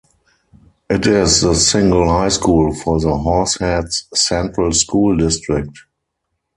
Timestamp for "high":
2.09-2.29